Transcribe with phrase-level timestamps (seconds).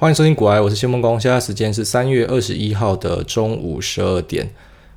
[0.00, 1.20] 欢迎收听股癌，我是谢孟恭。
[1.20, 4.48] 现在时间是三月二十一号的中午十二点。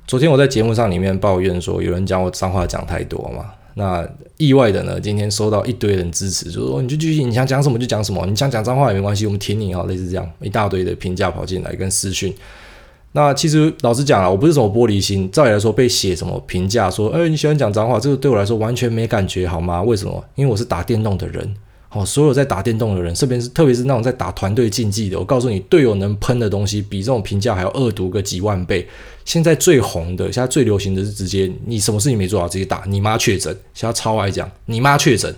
[0.06, 3.50] 昨天我在节目上里面抱怨说，有人讲我脏话讲太多嘛。
[3.74, 12.34] 那意外的呢，今天收到一堆人支持，就说你就继续，你想讲什么就讲什么，你想讲脏话也没关系，我们挺你啊，类似这样一大堆的评价跑进来跟私讯。
[13.12, 19.82] 那其实老实讲啊，我不是什么玻璃心，照理来说被写什么评价说，哎，你喜欢讲脏话，这个对我来说完全没感觉，好吗？
[19.82, 20.24] 为什么？
[20.34, 21.54] 因为我是打电动的人。
[21.94, 28.84] 哦，所有在打电动的人，特别是特别是那种在打团队竞技的，我告诉你，队友能喷的东西比这种评价还要恶毒个几万倍。
[29.24, 35.32] 现在最红的，现在最流行的是直接你什么事情没做好直接打你妈确诊，现在超爱讲你妈确诊，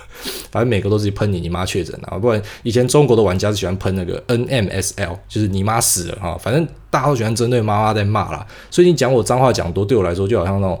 [0.52, 8.46] 反正每个都是喷你你妈确诊啊，不然以前中国的玩家是喜欢喷那个 NMSL，就是你妈死了哈，反正大家都喜欢针对妈妈在骂啦。
[8.70, 10.78] 所以你讲我脏话讲多，对我来说就好像那种。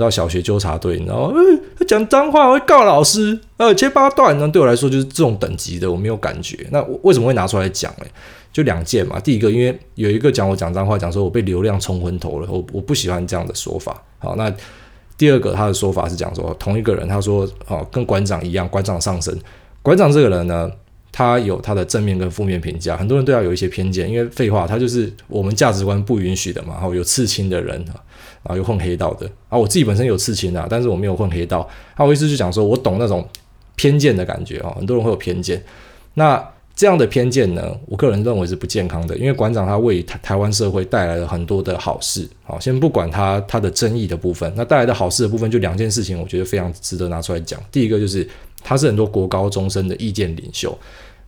[0.00, 1.34] 到小学纠察队，你知道吗？
[1.36, 4.36] 呃，他讲脏话，会告老师，呃，切八段。
[4.38, 6.66] 那对我来说就是这种等级的，我没有感觉。
[6.72, 8.06] 那我为什么会拿出来讲呢？
[8.52, 9.20] 就两件嘛。
[9.20, 14.02] 第一个，因为有一个讲我讲脏话，讲说我被流量冲昏头了，我我不喜欢这样的说法。
[14.18, 14.52] 好，那
[15.16, 19.36] 第二个他的说法是讲说，同一个人，他说，哦，跟馆长一样，馆长上升。
[19.82, 20.70] 馆长这个人呢，
[21.12, 26.74] 他有他的正面跟负面评价，很多人对他有一些偏见，因为废话，他就是我们价值观不允许的嘛。
[26.74, 27.84] 然后有刺青的人。
[28.42, 31.68] 然后又混黑道的啊，我自己本身有刺青啊，但是我没有混黑道。
[31.96, 33.26] 那我意思就讲说，我懂那种
[33.76, 35.62] 偏见的感觉啊，很多人会有偏见。
[36.14, 36.42] 那
[36.74, 42.26] 这样的偏见呢，我个人认为是不健康的，因为馆长他为台台湾社会带来了很多的好事。
[42.42, 47.60] 好，先不管他他的争议的部分，那带来的好事的部分就两件事情，我觉得非常值得拿出来讲。
[47.70, 48.26] 第一个就是
[48.62, 50.70] 他是很多国高中生的意见领袖。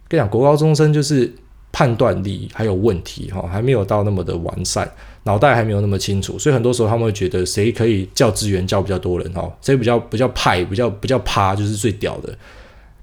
[0.09, 1.31] 跟你讲，国高中生就是
[1.73, 4.89] 判断力还有问题哈，还没有到那么的完善。
[5.25, 12.37] 脑袋还没有那么清楚，所以很多时候他们会觉得谁可以叫资源叫比较多人哈，谁比较比较派比较比较趴就是最屌的。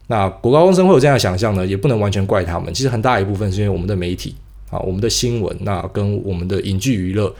[0.08, 2.74] 那国高中生会有这样的想象呢，也不能完全怪他们。
[2.74, 4.36] 其实很大一部分是因为我们的媒体
[4.70, 7.34] 啊，我们的新闻那跟我们的影剧娱乐，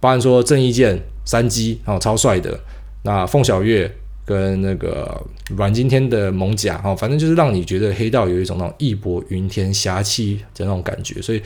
[0.00, 2.58] 包含说郑伊健、山鸡啊超帅的，
[3.02, 3.92] 那凤小岳
[4.24, 5.20] 跟那个
[5.56, 11.42] 阮经天的艋舺啊，反正就是让你觉得黑道有一种那种义薄云天侠气的那种感觉，所以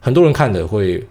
[0.00, 1.04] 很多人看的会。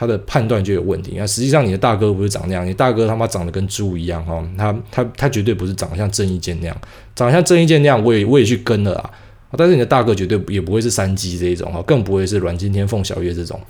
[0.00, 6.80] 他的判断就有问题，那实际上你的大哥不是长那样，你大哥他妈长得跟猪一样哈，他他他绝对不是长得像郑伊健那样，
[7.16, 9.10] 长得像郑伊健那样，我也我也去跟了啊，
[9.56, 13.60] 但是你的大哥绝对也不会是山鸡这一种哈，更不会是阮经天、凤小月这种，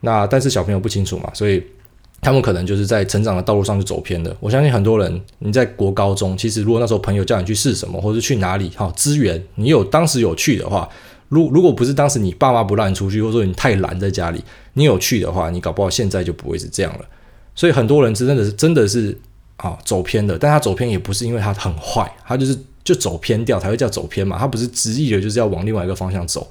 [0.00, 1.62] 那但是小朋友不清楚嘛，所以
[2.22, 4.34] 他们可能就是在成长的道路上就走偏了。
[4.38, 10.88] 我相信很多人你在国高中，其实如果那时候朋友叫你去试什么，或者去哪里哈，资源你有当时有去的话。
[11.28, 14.44] 如如果不是当时你爸妈不让你出去，或者说你太懒在家里，
[14.74, 17.04] 你有去的话，你搞不好现在就不会是这样了。
[17.54, 19.18] 所以很多人真的是真的是
[19.56, 26.46] 啊走偏的，但他走偏也不是因为他很坏，他就是就走偏掉才会叫走偏嘛，他不是执意的就是要往另外一个方向走。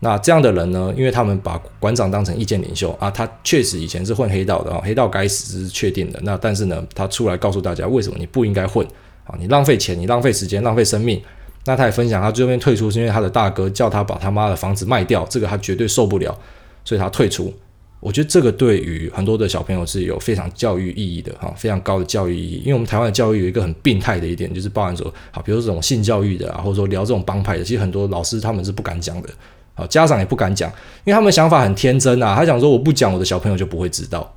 [0.00, 6.20] 那这样的人呢，因为他们把馆长当成意见领袖啊，他确实以前是混黑道的啊，黑道该死是确定的。
[6.22, 8.86] 那但是呢，他出来告诉大家为什么你不应该混
[9.24, 11.20] 啊，你浪费钱，你浪费时间，浪费生命。
[11.64, 16.38] 那他也分享，他最后面退出是因为他的大哥叫他把他妈的房子卖掉，这个他绝对受不了，
[16.84, 17.52] 所以他退出。
[17.98, 22.58] 我觉得这个对于很多的小朋友是有非常教育意义的哈，非常高的教育意义。
[22.58, 29.28] 因为我们台湾的教育有一个很病态的一点，就是包含说，好，比如说这种性教育的啊，或者说聊这种帮派的，其实很多老师他们是不敢讲的，
[29.76, 30.68] 好，家长也不敢讲，
[31.04, 34.32] 因为他们想法很天真啊，他想说我不讲，我的小朋友就不会知道。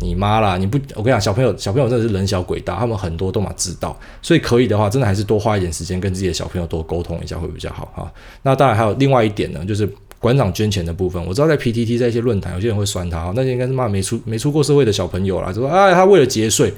[0.00, 0.56] 你妈啦！
[0.56, 8.12] 你不，我跟你讲，小朋友，小朋友真的是人小鬼大，他们很多都嘛知道，所以可以的话，真的还是多花一点时间跟自己的小朋友多沟通一下会比较好哈。
[8.42, 11.20] 那当然还有另外一点呢，就是馆长捐钱的部分。
[11.26, 16.72] 我知道在 PTT 在一些论坛，有些人会酸他，那些应该是骂没出没出过社会的小朋友啦，就说哎，他为了节税，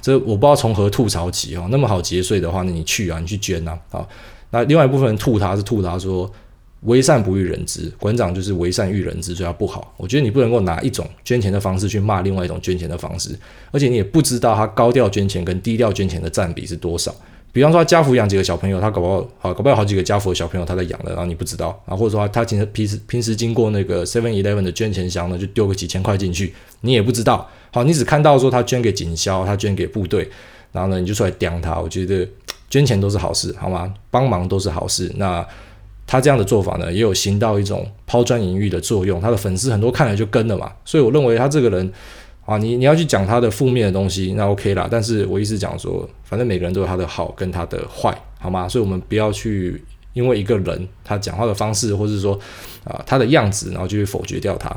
[0.00, 1.66] 这我不知道从何吐槽起哦。
[1.68, 4.06] 那么好节税的话，那你去啊，你去捐呐啊。
[4.50, 6.30] 那另外一部分人吐他是吐他说。
[6.84, 9.92] 为善不欲人知，馆长就是为善欲人知，所以他不好。
[9.98, 13.38] 我觉得你不能够拿一种捐钱的方式去骂另外一种捐钱的方式，
[13.70, 17.14] 而且你也不知道他高调捐钱跟低调捐钱的占比是多少。
[17.52, 27.46] 比方说他家福养几个小朋友，他搞不好好搞不好好几个家福的小朋友他在养的，然后你不知道啊，或者说他平时平时平时经过那个 Seven Eleven 的捐钱箱呢，就丢个几千块进去，你也不知道。
[27.74, 30.26] 好，你只看到说他捐给警消，他捐给部队，
[30.72, 31.78] 然后呢你就出来刁他。
[31.78, 32.26] 我觉得
[32.70, 33.92] 捐钱都是好事，好吗？
[34.10, 35.12] 帮忙都是好事。
[35.16, 35.46] 那。
[36.06, 39.20] 他这样的做法呢，也有行到一种抛砖引玉的作用。
[39.20, 41.92] 他的粉丝很多看了就跟了嘛，所以我认为他这个人
[42.44, 44.88] 啊，你你要去讲他的负面的东西，那 OK 啦。
[44.90, 48.68] 但是我意思讲说，反正每个人都有他的好跟他的坏，好吗？
[48.68, 49.80] 所以我们不要去
[50.12, 52.36] 因为一个人他讲话的方式，或者是说
[52.82, 54.68] 啊他的样子，然后就去否决掉他。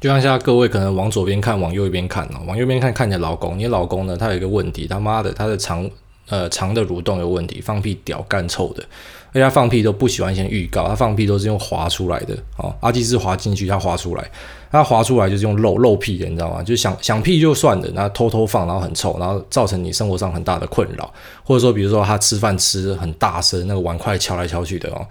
[0.00, 5.90] 就像现在各位可能往左边看，往右边看哦，往右边看看你的老公，你老公呢，他有一个问题，他妈的他的肠。
[6.28, 8.84] 呃肠的蠕动有问题，放屁屌干臭的。
[9.30, 12.74] 而且他放屁都不喜欢先预告，他放屁都是用滑出来的哦。
[12.80, 14.30] 阿基是滑进去，他滑出来，
[14.70, 16.62] 他滑出来就是用漏漏屁的，你知道吗？
[16.62, 21.12] 就想想屁就算了，然后偷偷放，然后很臭，然后造成你生活上很大的困扰。
[21.44, 25.06] 或者说，比如说他吃饭吃很大声，那个碗筷敲来敲去的哦。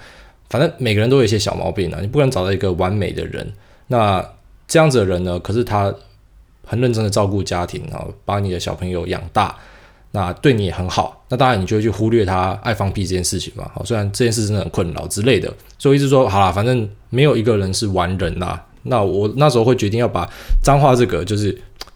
[0.50, 3.48] 反正每个人都有一些小毛病啊，你不可能找到一个完美的人。
[3.86, 4.28] 那
[4.68, 5.94] 这样子的人呢，可是他
[6.66, 9.56] 很认真的照顾家庭，然后把你的小朋友养大。
[10.12, 13.70] 那对你也很好，那当然你就会去忽略他爱放屁这件事情嘛。
[13.76, 18.66] 好，虽然这件事真的很困扰之类的，所以我一直说好啦，反正没有一个人是完人啦。
[18.84, 20.28] 那我那时候会决定要把
[20.64, 21.56] 脏话这个，就是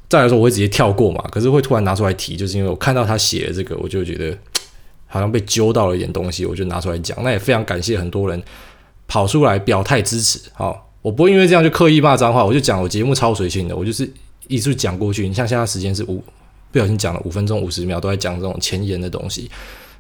[0.10, 1.24] 再来说我会直接跳过嘛。
[1.32, 4.38] 可是会突然拿出来提，就是因为我看到他写的这个，我就觉得
[5.08, 7.18] 好像被揪到了一点东西，我就拿出来讲。
[7.24, 8.44] 那也非常感谢很多人
[9.08, 10.38] 跑出来表态支持。
[10.54, 14.08] 好，我不会因为这样就刻意骂脏话，我就讲我节目超随性的，我就是
[14.48, 15.28] 一直讲过去。
[15.28, 16.22] 你像现在时间是五。
[16.72, 19.50] 不小心讲了五分钟五十秒，都在讲这种前言的东西。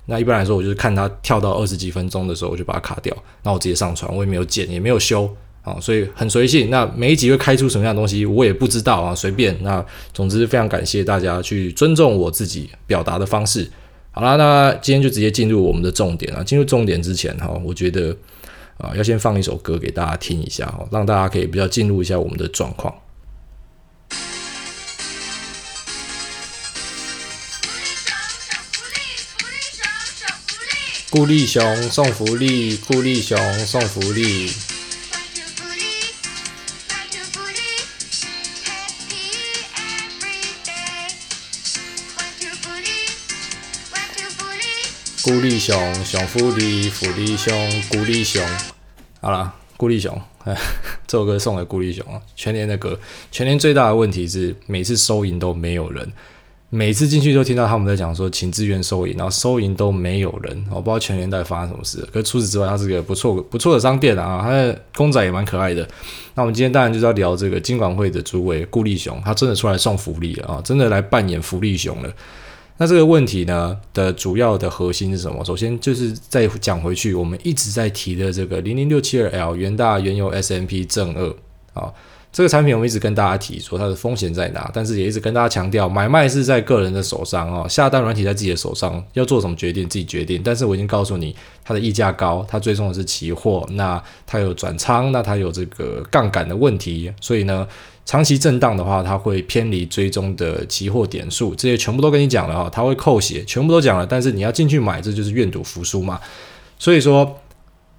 [0.06, 3.16] 那一般来说，我就是看他跳到二十几分钟的时候，我就把它卡掉。
[3.44, 5.30] 那我直接上传，我也没有剪，也没有修
[5.62, 6.72] 啊，所以很随性。
[6.72, 9.56] 那每一集会开出什么样的东西，我也不知道啊，随便。
[9.62, 13.70] 那总之非常感谢大家去尊重我自己表达的方式。
[14.12, 16.44] 好啦，那今天就直接进入我们的重点啊。
[16.44, 18.16] 进入重点之前哈，我觉得
[18.78, 22.94] 啊，要先放一首歌给大家听一下哈，让大家可以比较进入一下我们的状况。
[31.12, 34.50] 顾立雄送福利，顾立雄送福利。
[45.22, 48.42] 顾立雄送福利，福利熊，顾立雄。
[49.20, 50.56] 好了，顾立雄，哎，
[51.06, 52.22] 这首歌送给顾立雄啊。
[52.38, 52.98] 全年的歌，
[53.34, 56.10] 全年最大的问题是每次收银都没有人。
[56.74, 61.98] 每次进去都听到他们在讲说，请自愿收银，然后收银都没有人，我不知道全年代发生什么事。
[62.14, 65.86] 可是除此之外，它是个不错不错的商店啊，它的公仔也蛮可爱的。
[66.34, 72.10] 那我们今天当然就是要聊这个金管会的主委顾立雄，他真的出来送福利了啊，真的来扮演福利熊了。
[72.78, 75.44] 那这个问题呢的主要的核心是什么？
[75.44, 81.36] 首先就是再讲回去，我们一直在提的这个零零六七二 L 元大原油 S&P 正二
[81.74, 81.92] 啊。
[82.32, 90.42] 这个产品我们一直跟大家提说它的风险在哪，但是也一直跟大家强调买卖是在个人的手上哦，下单软体在自己的手上，要做什么决定自己决定。
[90.42, 97.68] 但是我已经告诉你，它的溢价高，它追踪的是期货，那它有转仓，那它有这个杠杆的问题，所以呢，
[98.06, 104.08] 长期震荡的话，它会偏离追踪的期货点数，这些全部都跟你讲了哈，它会扣血，全部都讲了。
[104.08, 106.18] 但是你要进去买，这就是愿赌服输嘛。
[106.80, 107.38] 所以说。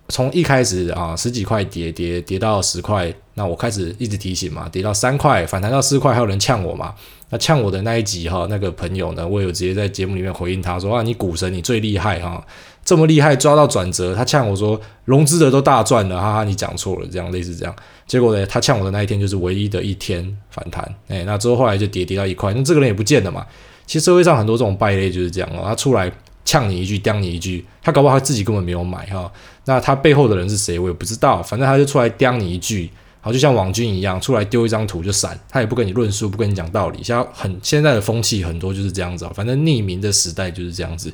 [0.08, 6.94] 从一开始啊，十几块跌跌跌到十块，那我开始一直提醒嘛，跌到三块，反弹到四块，还有人呛我嘛？
[7.30, 12.44] 那呛我的那一集哈，那个朋友呢，我有直接在节目里面回应他说啊，你股神你最厉害哈，
[12.84, 14.14] 这么厉害抓到转折。
[14.14, 17.74] 他呛我说融资的都大赚了，哈哈，你讲错了，这样类似这样。
[18.06, 23.46] 结果呢，他呛我的那一天就是唯一的一天反弹，哎，那之后后来就跌跌到一块，那这个人也不见了嘛。
[23.86, 26.12] 其实社会上很多这种败类就是这样哦，他出来。
[26.44, 29.30] 呛你一句，叼你一句，他搞不好他自己根本没有买哈。
[29.64, 31.40] 那他背后的人是谁，我也不知道。
[31.40, 32.90] 反正他就出来叼你一句，
[33.24, 37.00] 好，就像网军一样，出来丢一张图就闪，他也不跟你论述，不跟你讲道理。
[37.04, 41.10] 像很现在的风气很多就是这样子，反正匿名的时代就是这样子。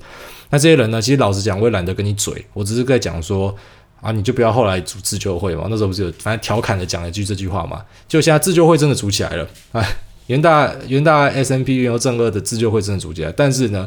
[0.49, 3.55] 那这些人呢，其实老实讲，我也懒得跟你嘴，我只是在讲说
[4.01, 5.67] 啊，你就不要后来组自救会嘛。
[5.69, 9.87] 那时候不是有反正调侃的讲了一句这句话嘛，就现在自救会真的组起来了，哎，
[10.29, 13.87] 元大元大 S M P 原油正二的自救会真的组起来，但是呢。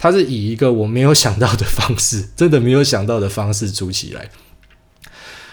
[0.00, 4.30] 他是以一个我没有想到的方式，真的没有想到的方式组起来。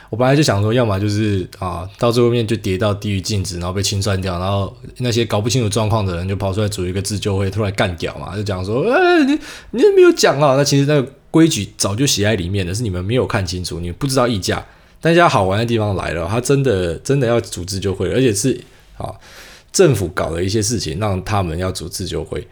[0.09, 9.39] 我本来就想说，要么就是啊，到最后面就跌到低于净值，然后被清算掉，然后那些搞不清楚状况的人就跑出来组一个自救会，突然干掉嘛，就讲说，哎，你
[9.71, 10.55] 你没有讲啊？
[10.55, 14.63] 那其实那个规矩早就写在里面的，是你们没有看清楚，你们不知道溢价。
[15.01, 18.59] 但现在好玩的地方来了，他真的真的要组自救会，而且是
[18.97, 19.13] 啊，
[19.71, 22.47] 政府搞了一些事情，让他们要组自救会。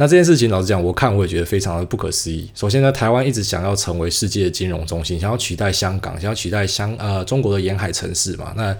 [0.00, 2.48] 那这件事情，老实讲，我看我也觉得非常的不可思议。
[2.54, 8.54] 首先呢，台湾一直想要成为世界金融中心，想要取代香港，想要取代香呃中国的沿海城市嘛。
[8.56, 8.74] 那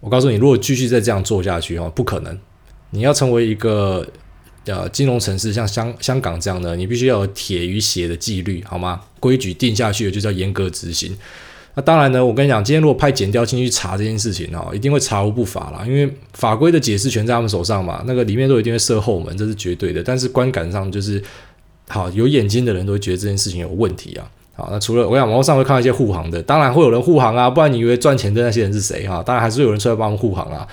[0.00, 2.38] 我告诉你，如果继续再这样做下去哦，不可能。
[2.90, 4.06] 你要成为一个
[4.66, 9.00] 呃金融城市，像香香港这样的，你必须要有铁与血的纪律，好吗？
[9.18, 11.16] 规矩定下去了，就叫严格执行。
[11.78, 20.02] 那当然呢，我跟你讲，今天如果派检调进去查这件事情哦，一定会查无不法啦，因为法规的解释权在他们手上嘛，那个里面都一定会设后门，这是绝对的。
[20.02, 21.22] 但是观感上就是，
[21.86, 24.26] 好有眼睛的人都会觉得这件事情有问题啊。
[24.56, 29.22] 好，那除了我讲网络上会看到一些护航的，当然会有人护航啊，不然你以为赚钱的那些人是谁哈？
[29.24, 30.66] 当然还是有人出来帮我们护航啊。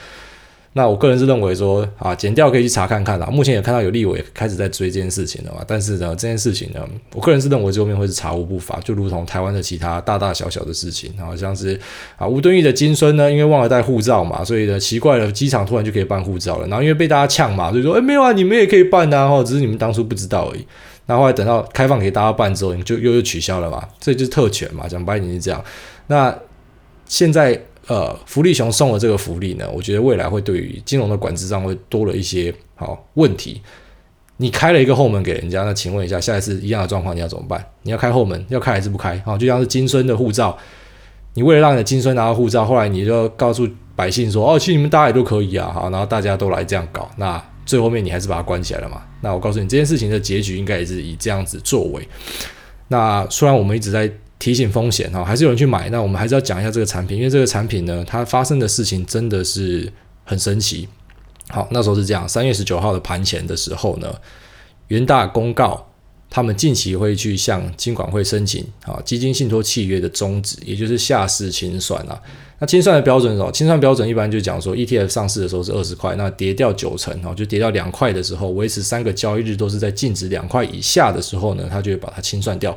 [0.78, 3.26] 那我个人是认为说啊，剪掉可以去查看看啦。
[3.28, 5.64] 目前也看到有立委开始在追这件事情了嘛。
[5.66, 11.80] 但是呢，这件事情呢，我个人是认为最后面会是查无不法，就如同台湾的其他大大小小的事情，好像是
[12.18, 16.68] 啊吴敦义的金孙呢，因为忘了带护照嘛，所以呢奇怪了，机场突然就可以办护照了。
[16.68, 20.68] 然后因为被大家呛嘛，所以说哎没有啊，你们也可以办呐，哦，只是你们当初不知道而已。
[21.06, 25.64] 那后来等到开放给大家办之后，你就又又取消了嘛，这就是特权嘛，讲白点是这样。
[26.08, 26.38] 那
[27.06, 27.62] 现在。
[27.88, 33.62] 呃，福利熊送了这个福利呢，我觉得未来会对于金融的管制上会多了一些好问题。
[34.38, 37.64] 你开了一个后门给人家，那请问一下，下一次一样的状况你要怎么办？
[37.84, 39.18] 你要开后门，要开还是不开？
[39.24, 40.58] 好，就像是金孙的护照，
[41.36, 49.04] 你为了让你的金孙拿到护照，后来你就告诉百姓说，哦，其实你们大家也都可以啊，好，然后大家都来这样搞，那最后面你还是把它关起来了嘛？
[49.22, 52.06] 那我告诉你，这件事情的结局应该也是以这样子作为。
[52.88, 54.12] 那虽然我们一直在。
[54.38, 55.90] 提醒风险哈，还是有人去买。
[55.90, 59.92] 那我们还是要讲一下这个产品，因为这个产品呢，它发生的事情真的是
[60.24, 60.88] 很神奇。
[61.50, 64.14] 好，那时候是这样，三月十九号的盘前的时候呢，
[64.88, 65.88] 元大公告
[66.30, 72.20] 他们近期会去向金管会申请啊基金信托契约的终止，也就是下市清算啊。
[72.60, 73.52] 那清算的标准是什么？
[73.52, 82.76] 清算标准一般就讲说，ETF 上市的时候是二十块，那跌掉九成啊，就跌掉两块的时候，维持三个交易日都是在净值两块以下的时候呢，它就会把它清算掉。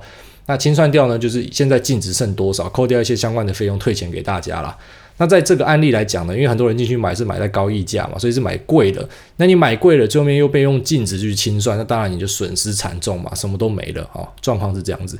[0.49, 4.75] 那清算掉呢，就是现在净值剩多少，扣掉一些相关的费用，退钱给大家啦。
[5.19, 9.07] 那在这个案例来讲呢，因为很多人进去买是买在高溢价嘛，所以是买贵的。
[9.37, 14.27] 那你买贵了，最后面又被用净值去清算，那当然你就损失惨重嘛，什么都没了啊。
[14.41, 15.19] 状况是这样子。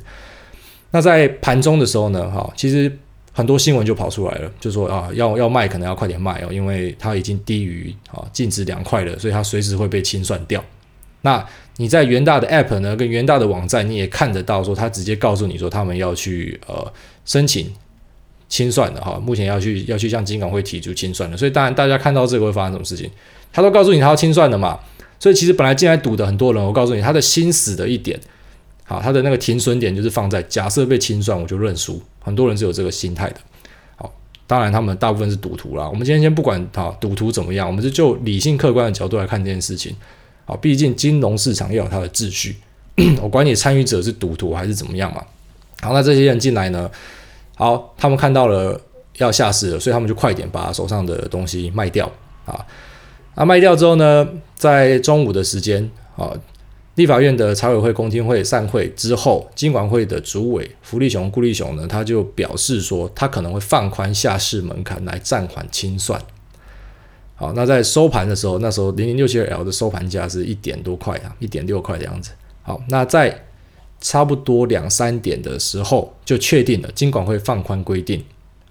[0.89, 2.91] 那在盘中的时候呢，哈，其实
[3.31, 10.63] 很多新闻就跑出来了，就说啊，要要卖可能要快点卖哦，因为它已经低于啊净值两块了，所以它随时会被清算掉。
[11.21, 11.45] 那
[11.79, 16.85] 你在元大的 App 呢，跟元大的网站，你也看得到，说他直接告诉你说，他们要去呃
[17.23, 17.71] 申请
[18.49, 23.09] 清算的哈，目前要去要去向金管会提出清算的，所以当然大家看到这个会发生什么事情，
[23.53, 24.77] 他都告诉你他要清算的嘛，
[25.21, 28.19] 所以其实本来进来赌的很多人，我告诉你他的心死的一点，
[28.83, 33.37] 好，他的那个停损点就是放在假设被清算我就认输，很多人是有这个心态的，
[33.95, 34.13] 好，
[34.45, 39.95] 当然他们大部分是赌徒啦，我们今天先不管好赌徒怎么样，我们是就理性客观的角度来看这件事情。
[40.49, 42.55] 好，毕竟金融市场要有它的秩序，
[43.21, 45.23] 我管你参与者是赌徒还是怎么样嘛。
[45.79, 46.89] 好，那这些人进来呢，
[47.55, 48.81] 好，他们看到了
[49.17, 52.11] 要下市了，所以他们就快点把手上的东西卖掉
[52.47, 52.65] 啊。
[53.35, 55.87] 那卖掉之后呢，在中午的时间
[56.17, 56.33] 啊，
[56.95, 66.19] 立法院的财委会公听会散会之后，金管会的主委福利熊顾立雄呢，他就表示说，他可能会放宽下市门槛来暂缓清算。
[67.39, 72.31] 好，那在收盘的时候，那时候零零六七二 L 的收盘价是一点多块啊，一点六块的样子。
[72.63, 73.45] 好，那在
[74.01, 78.21] 差不多两三点的时候，就确定了金管会放宽规定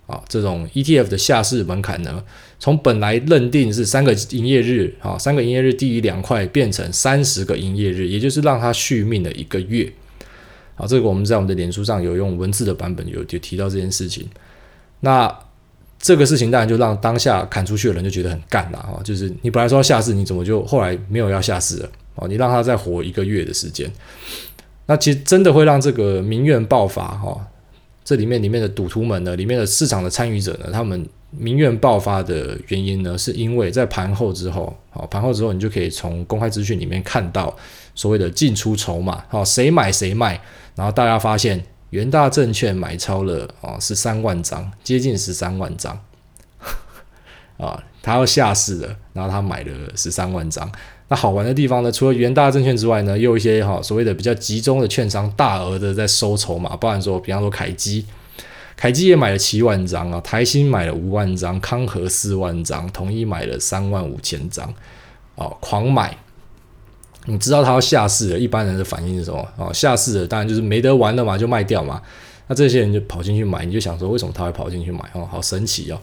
[0.06, 2.22] 啊，这种 ETF 的下市门槛呢，
[2.58, 9.90] 从本来认定是三个营业日啊，三个营业日低于两块，变成三十个营业日，也就是让它续命的一个月。
[10.74, 14.28] 好，这个我们在我们的脸书上有用文字的版本有就提到这件事情。
[15.00, 15.34] 那
[16.00, 21.88] 这个事情当然就让当下砍出去的人就觉得很干了哈，就是你本来说要下市，你怎么就后来没有要下市了？
[22.14, 23.90] 哦，你让他再活一个月的时间，
[24.86, 27.46] 那其实真的会让这个民怨爆发哈。
[28.04, 37.54] 这里面里面的赌徒们呢，里面的市场的参与者呢，他们民怨爆发的原因呢，是因为在盘后之后，好，盘后之后你就可以从公开资讯里面看到
[37.94, 40.40] 所谓的进出筹码，好，谁买谁卖，
[40.76, 41.62] 然后大家发现。
[41.90, 45.98] 元大证券买超了啊，十三万张，接近十三万张
[47.56, 50.70] 啊，他要下市了，然后他买了十三万张。
[51.08, 58.04] 那好玩的地方呢，除了元大证券之外呢，又一些哈所谓的比较集中的券商大额的在收筹码，包含说，比方说凯基，
[58.76, 64.74] 凯基也买了七万张啊，台新买了五万张，康和四万张，统一买了三万五千张，
[65.36, 66.18] 哦，狂买。
[67.26, 69.46] 你知道他要下市了，一般人的反应是什么？
[69.56, 72.00] 哦，下市了，当然就是没得玩了嘛，就卖掉嘛。
[72.46, 75.00] 那这些人就跑进去买，你就想说，为什么他会跑进去买？
[75.12, 76.00] 哦，好神奇哦。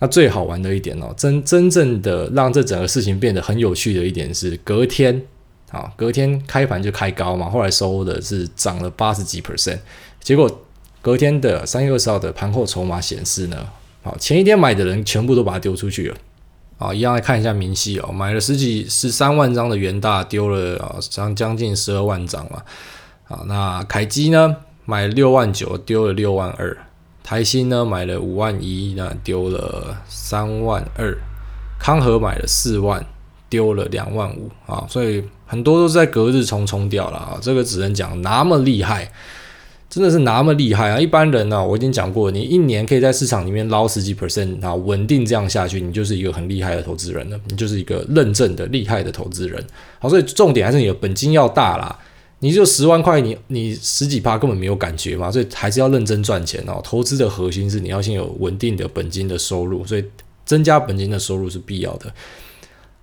[0.00, 5.22] 那最好玩的一点哦，真真正的让这整个事情变得很有趣的一点是，隔天
[5.70, 9.78] 啊，隔天开盘就开高嘛，后来收的是涨了八十几 percent，
[10.20, 10.50] 结果
[11.00, 13.66] 隔天的三月二十号的盘后筹码显示呢，
[14.02, 16.16] 好，前一天买的人全部都把它丢出去了。
[16.78, 22.62] 啊，一样来看一下明细哦，买了十几十三万张的元大，丢了啊，将将近十二万张嘛。
[23.28, 26.76] 啊，那凯基呢，买六万九，丢了六万二。
[27.22, 31.18] 台新呢，买了五万一，那丢了三万二。
[31.78, 33.04] 康和买了四万，
[33.48, 37.38] 丢了两万五啊，所以很多都是在隔日冲冲掉了啊。
[37.40, 39.12] 这个只能讲那么厉害，
[39.98, 41.00] 真的是那么厉害啊！
[41.00, 49.60] 一般人呢、我已经讲过，你一年可以在市场里面捞十几 percent 啊，稳定这样下去，你就是一个很厉害的投资人了，你就是一个认证的厉害的投资人。
[49.98, 51.98] 好，所以重点还是你的本金要大啦。
[52.38, 56.80] 你就十万块，你你十几趴根本没有感觉嘛，所以还是要认真赚钱哦。
[56.84, 60.04] 投资的核心是你要先有稳定的本金的收入，所以
[60.44, 62.12] 增加本金的收入是必要的。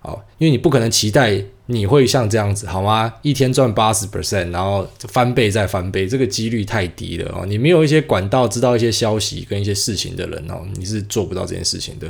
[0.06, 3.12] 哦，因为你不可能期待你会像这样子，好吗？
[3.22, 7.44] 一天赚八十 percent，然后翻倍再翻倍，这个几率太低了哦。
[7.44, 12.06] 你没有一些管道知道一些消息跟一些事情的人哦，你是做不到这件事情的。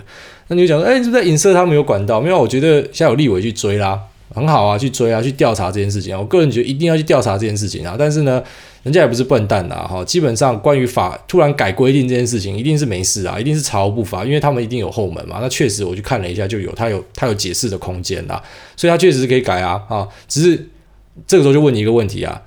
[0.49, 2.21] 那你就讲说，哎，你是不是在影射他没有管道？
[2.21, 3.99] 没有，我觉得现在有立委去追啦，
[4.35, 6.19] 很好啊，去追啊，去调查这件事情。
[6.19, 8.43] 我个人觉得一定要去调查这件事情啊，但是呢。
[8.83, 15.39] 人家也不是笨蛋呐，哈，基本上关于法突然改规定这件事情，一定是没事啊，一定是查无不法，因为他们一定有后门嘛。
[15.41, 18.41] 那确实我去看了一下，就有他有他有解释的空间啦，
[18.77, 20.69] 所以他确实是可以改啊，啊，只是
[21.27, 22.41] 这个时候就问你一个问题啊，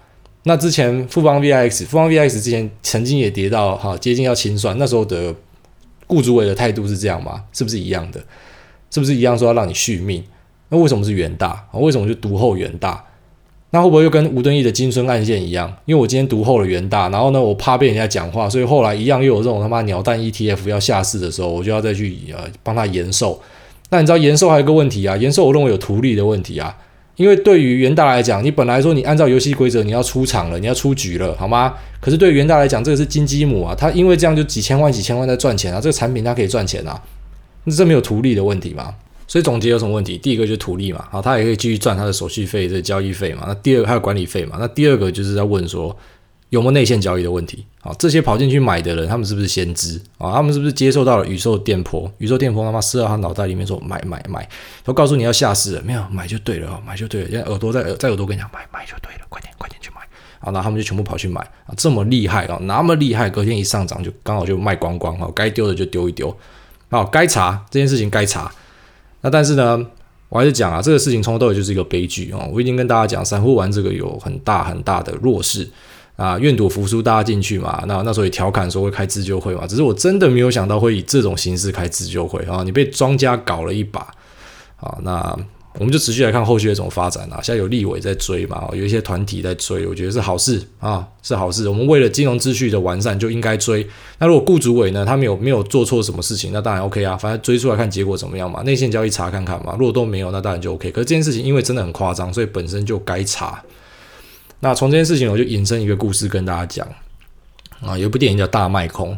[0.43, 5.35] 那之前富邦 VIX 富邦 VIX 之前曾经也跌到哈接近要清算，那时候的
[6.07, 7.43] 顾主委的态度是这样吗？
[7.51, 8.23] 是不是一样的？
[8.89, 10.23] 是不是一样说要让你续命？
[10.69, 11.67] 那为什么是元大？
[11.73, 13.03] 为什么就读后元大？
[13.71, 15.71] 那会不会又跟吴敦义的金孙案件一样？
[15.85, 23.39] 因为我今天读后了元大，然后呢，我怕被人家讲话，所以后来一样又有这种他妈鸟蛋 ETF 要下市的时候，我就要再去呃帮他延寿。
[23.91, 25.15] 那你知道延寿还有个问题啊？
[25.17, 26.75] 延寿我认为有图利的问题啊。
[27.15, 31.73] 因为对于元大来讲，你本来说你按照游戏规则你要出场了，你要出局了，好吗？
[31.99, 36.97] 可是对于元大来讲，这个是金鸡母啊，他因为这样就几千万几千万在赚钱啊，这个产品它可以赚钱啊，
[37.65, 38.95] 那这没有图利的问题吗？
[39.29, 40.17] 所以总结有什么问题？
[40.17, 43.43] 第一个就是图利嘛，好，他也可以继续赚他的手续费、这交易费嘛。
[43.47, 44.57] 那第二个还有管理费嘛。
[44.59, 45.95] 那第二个就是在问说
[46.49, 47.63] 有没有内线交易的问题？
[47.79, 50.33] 好，这些跑进去买的人，他们是不是先知啊？
[50.33, 52.11] 他们是不是接受到了宇宙电波？
[52.17, 54.49] 宇宙电波他妈射到他脑袋里面说买买买，
[54.83, 57.29] 都告诉你要下市了，没有买就对了，买就对了。
[57.29, 60.01] 现在耳朵在耳在耳朵跟你讲买买就对了，快点快点去买。
[60.39, 66.35] 好，那他们就全部跑去买啊，这么厉害啊，那么厉害，隔天一上涨就刚好就卖光光啊，该丢的就丢一丢。
[66.89, 68.51] 好，该查这件事情该查。
[69.21, 69.85] 那但是呢，
[70.29, 72.49] 我还是讲啊，这个事情从头到尾就是一个悲剧哦。
[72.53, 75.69] 我已经跟大家讲，散户玩这个有很大很大的弱势
[76.15, 77.83] 啊，愿赌服输，大家进去嘛。
[77.87, 82.63] 那那时候也调侃说会开自救会嘛，只是我真的没有想到会以这种形式开自救会啊。
[82.63, 84.01] 你被庄家搞了一把
[84.77, 85.37] 啊，那。
[85.79, 91.69] 我们就持续来看后续的怎么发展啊，现在有立委在追嘛，有一些团体在追，我觉得是好事啊，是好事。
[91.69, 93.87] 我们为了金融秩序的完善，就应该追。
[94.17, 99.73] 那如果顾主委呢，他没有没有做错什么事情，那当然 OK 啊，反正追出来看结果怎么样嘛，内线交易查看看嘛。
[99.79, 100.91] 如果都没有，那当然就 OK。
[100.91, 103.63] 可是这件事情因为真的很夸张，所以本身就该查。
[104.59, 106.85] 那从这件事情，我就引申一个故事跟大家讲
[107.81, 109.13] 啊，有一部电影叫《大卖空》，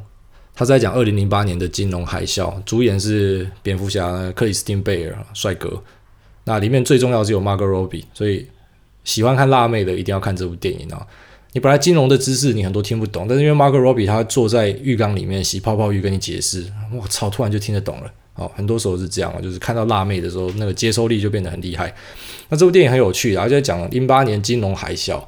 [0.53, 5.81] 他在讲二零零八年的金融海啸，主演是蝙蝠侠克里斯汀贝尔帅哥。
[6.43, 8.47] 那里面最重要是有 Margot Robbie，所以
[9.03, 11.05] 喜欢看辣妹的一定要看这部电影啊！
[11.53, 18.11] 你本来金融的知识你很多听不懂，但是因为 Margot Robbie 她坐在浴缸里面洗泡泡浴跟你解释，我操，突然就听得懂了。
[18.35, 21.93] 哦，很多时候是这样啊，就是看到辣妹的时候，那个接收力就变得很厉害。
[22.47, 25.21] 那这部电影很有趣，然后就在讲零八年金融海啸。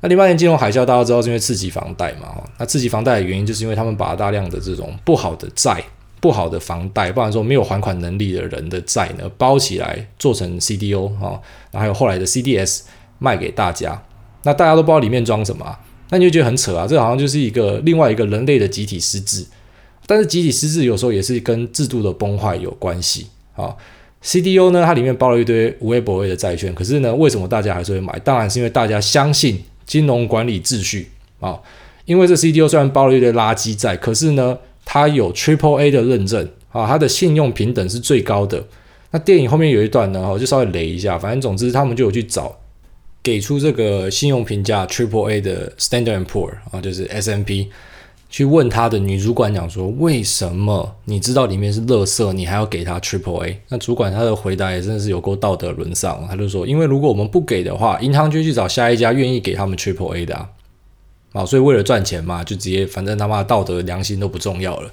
[0.00, 2.42] 那零八年金融海啸大家知道是因为刺激房贷嘛？
[2.58, 5.82] 那刺激房贷的原因就是因为他们把大量的这种不好的债。
[6.20, 11.38] 不好的房贷，不然说没有还款能力的人的债呢，包起来做成 CDO 啊，
[11.70, 12.80] 然后还有后来的 CDS
[13.18, 14.02] 卖给大家，
[14.42, 15.78] 那大家都不知道里面装什么，
[16.10, 19.46] 那你就觉得很扯啊，这好像就是一个另外一个人类的集体失智，
[20.06, 23.76] 但是集体失智有时候也是跟制度的崩坏有关系啊。
[24.24, 28.18] CDO 呢，它里面包了一堆无微不微的债券，可是呢，为什么大家还是会买？
[28.20, 31.60] 当然是因为大家相信金融管理秩序啊，
[32.06, 34.56] 因为这 CDO 虽然包了一堆垃圾债，可是呢。
[34.86, 38.64] 它有 Triple A 的认证啊，它的信用评等是最高的。
[39.10, 41.18] 那电影后面有一段呢，我就稍微雷一下。
[41.18, 42.56] 反正总之，他们就有去找
[43.22, 47.68] 给出这个信用评价 Triple A 的 Standard and Poor 啊，就是 S M P，
[48.30, 53.60] 去问他的女主管讲说，为什么你知道里面是垃圾，你还要给他 Triple A？
[53.68, 60.48] 那主管他的回答也真的是有够道德沦丧，他就说，因为如果我们不给的话，银行就去找下一家愿意给他们 Triple A 的啊。
[61.36, 64.90] 啊，所以为了赚钱嘛，就直接反正他妈道德良心都不重要了。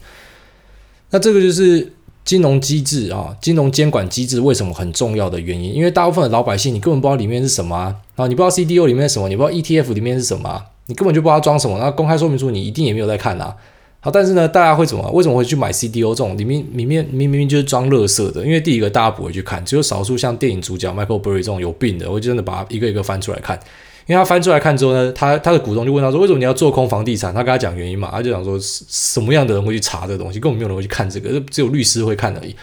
[1.11, 1.93] 那这个就是
[2.25, 5.73] 金融机制啊，金融监管机制为什么很重要的原因？
[5.73, 11.77] 因为大部分的老百姓你根本不知道里面是什么啊，啊你不知道 CDO 里面是什么，你不知道 ETF 里面是什么啊，你根本就不知道装什么。
[11.79, 13.55] 那公开说明书你一定也没有在看啊。
[13.99, 15.09] 好，但是呢，大家会怎么？
[15.11, 18.43] 为什么会去买 CDO 这种里面里面明明就是装垃圾的？
[18.45, 23.57] 因为第一个大家不会去看，只有少数像电影主角 Michael Burry 这种有病的，我就真的把它一个一个翻出来看。
[24.05, 30.39] 因为他翻出来看之后呢，他他的股东就问他说：“为什么你要做空房地产？”他跟他讲原因嘛，他就讲说：“什么样的人会去查这个东西？
[30.39, 32.55] 根本没有人会去看这个，只有律师会看而已。”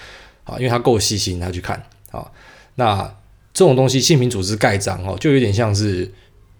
[0.44, 2.26] 啊，因为他够细心，他去看啊。
[2.76, 3.14] 那
[3.52, 6.10] 这种东西，信平组织盖章哦，就有点像是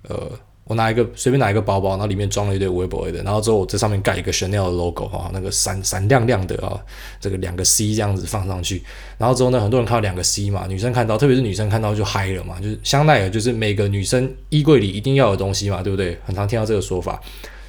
[0.09, 0.31] 呃，
[0.71, 6.79] 我拿一个随便拿一个包包，然后里面装了一堆微博的，然后之后我在上面盖一个 Chanel 的 logo 哈，那个闪闪亮亮的啊，
[7.21, 8.81] 这个两个 C 这样子放上去，
[9.19, 16.17] 然后之后呢，很多人看到两个 C 嘛，女生看到，特别是女生看到就嗨了嘛，就是香奈儿就是每个女生衣柜里一定要有东西嘛，对不对？
[16.25, 17.21] 很常听到这个说法，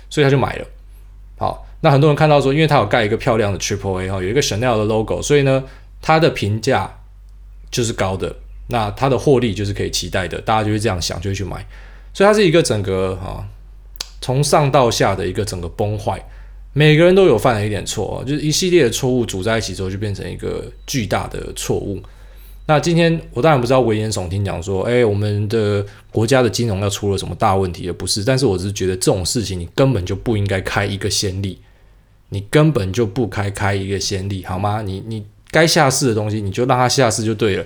[0.08, 0.68] 所以他就买了。
[1.40, 5.64] 好，那很多人看到说，因为他有盖一个漂亮的 Triple A 哈，有一个 Chanel 的 logo，所以呢，
[6.04, 7.00] 它的评价
[7.72, 8.36] 就是高的，
[8.68, 11.66] 那它的获利就是可以期待的，大家就会这样想，就会去买。
[12.14, 13.48] 所以它是一个整个啊，
[14.20, 16.24] 从上到下的一个整个崩坏，
[16.74, 22.02] 每个人都有犯了一点错，就是一系列的错误组在一起之后，就变成一个巨大的错误。
[22.68, 28.24] 那今天我当然不知道危言耸听讲说，哎，我们的国家的金融要出了什么大问题，而不是。
[28.24, 31.60] 但是我只是觉得这种事情你根本就不应该开一个先例，
[32.30, 34.82] 你根本就不该开一个先例，好吗？
[34.84, 37.66] 你你该下市的东西，你就让它下市就对了。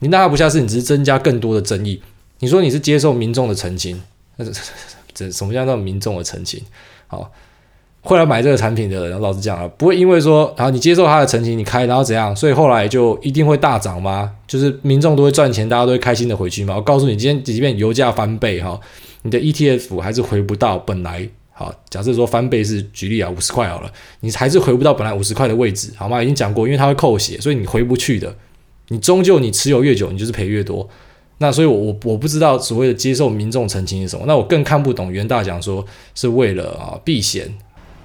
[0.00, 2.00] 你让它不下市，你只是增加更多的争议。
[2.38, 4.00] 你说你是接受民众的澄清，
[4.36, 4.52] 那 这
[5.14, 6.62] 这什么叫做民众的澄清？
[7.06, 7.30] 好，
[8.02, 14.32] 会来买这个产品的人，老实讲了，不会因为说，然后你接受他的澄清，你开，然后怎样，所以后来就一定会大涨吗？
[14.46, 16.76] 就是民众都会赚钱，大家都会开心的回去吗？
[16.76, 18.78] 我告诉你，今天即便油价翻倍哈，
[19.22, 21.74] 你的 ETF 还是回不到本来好。
[21.88, 26.22] 假设说翻倍是举例啊，五十块好了，你还是回不到本来五十块的位置，好吗？
[26.22, 28.36] 已经讲过，因为它会扣血，所以你回不去的。
[28.88, 30.88] 你终究你持有越久，你就是赔越多。
[31.38, 34.24] 那所以我，我我不知道所谓的接受民众澄清是什么。
[34.26, 37.46] 那我更看不懂袁大讲说是为了啊避险，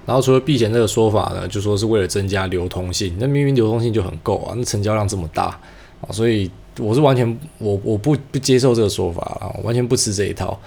[0.04, 3.16] 然后除了避险这个说法呢，就说是为了增加流通性。
[3.18, 5.58] 那明明流通性就很够啊，那成交量这么大
[6.00, 10.58] 啊，所以我是完全我我不不接受这个说法啊，完全不吃这一套。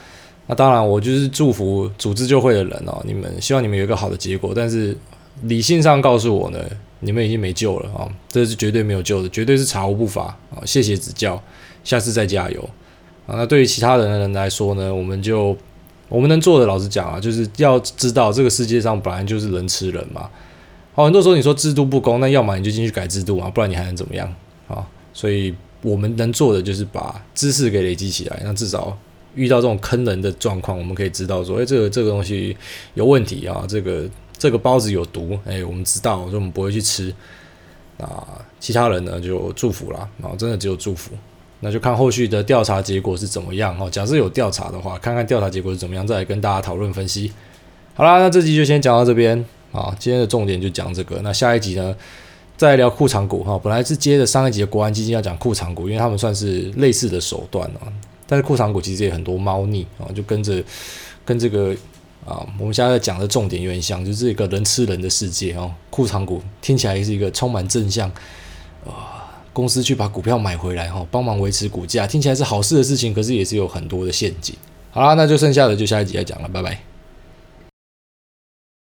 [0.47, 4.53] 那当然，我就是祝福组织就会的人哦，你们希望你们有一个好的结果。
[4.55, 4.95] 但是
[5.43, 6.59] 理性上告诉我呢，
[6.99, 11.41] 你们已经没救了啊，这是绝对没有救的，绝对是查无不法啊，谢谢指教。
[11.85, 12.69] 下次再加油
[13.25, 13.37] 啊！
[13.37, 15.55] 那对于其他人的人来说呢，我们就
[16.09, 20.29] 我们能做的，老实讲啊，就是要知道这个世界上本来就是人吃人嘛。
[20.93, 24.27] 好，很多时候你说制度不公，那要么你就进去改制度啊，不然你还能怎么样
[24.67, 24.85] 啊？
[25.13, 28.97] 所以我们能做的就是把知识给累积起来，那至少
[29.35, 32.57] 遇到这种坑人的状况，我们可以知道说，哎，这个这个东西
[32.95, 37.13] 有问题啊，这个这个包子有毒，哎，我们知道，所以我们不会去吃。
[37.97, 41.11] 啊，其他人呢就祝福啦，啊，真的只有祝福。
[41.61, 43.89] 那就看后续的调查结果是怎么样哦。
[43.89, 47.31] 假设有调查的话，看看调查结果是怎么样，再来跟大家讨论分析。
[47.95, 49.95] 好啦，那这集就先讲到这边啊。
[49.97, 51.19] 今天的重点就讲这个。
[51.23, 51.95] 那下一集呢，
[52.57, 53.57] 再聊库藏股哈。
[53.63, 57.87] 本来是接着上一集的国安基金要讲库藏股，因为他们算是类似的手段啊。
[58.27, 60.61] 但是库藏股其实也很多猫腻啊，就跟着
[61.23, 61.73] 跟这个
[62.25, 65.71] 啊，我们现在讲的重点有点像，就是一个人吃人的世界哦。
[65.89, 68.09] 库藏股听起来是一个充满正向
[68.85, 69.14] 啊。
[69.55, 74.53] 公司去把股票买回来，哈，帮忙维持股价，听起来是好事的事情，可是也是有很多的陷阱。
[74.91, 76.77] 好啦，那就剩下的就下一集再讲了，拜拜。